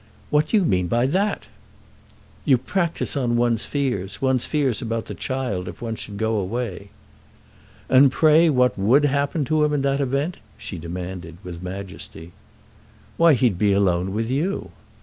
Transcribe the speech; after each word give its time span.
"What 0.31 0.47
do 0.47 0.57
you 0.57 0.65
mean 0.65 0.87
by 0.87 1.05
that?" 1.05 1.45
"You 2.43 2.57
practise 2.57 3.15
on 3.15 3.37
one's 3.37 3.65
fears—one's 3.65 4.47
fears 4.47 4.81
about 4.81 5.05
the 5.05 5.13
child 5.13 5.67
if 5.67 5.79
one 5.79 5.93
should 5.93 6.17
go 6.17 6.37
away." 6.37 6.89
"And 7.87 8.11
pray 8.11 8.49
what 8.49 8.79
would 8.79 9.05
happen 9.05 9.45
to 9.45 9.63
him 9.63 9.73
in 9.73 9.83
that 9.83 10.01
event?" 10.01 10.37
she 10.57 10.79
demanded, 10.79 11.37
with 11.43 11.61
majesty. 11.61 12.31
"Why 13.17 13.35
he'd 13.35 13.59
be 13.59 13.73
alone 13.73 14.11
with 14.11 14.31
you." 14.31 14.71